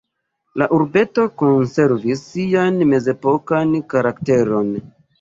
La 0.61 0.67
urbeto 0.77 1.25
konservis 1.41 2.25
sian 2.31 2.83
mezepokan 2.95 3.81
karakteron. 3.95 4.79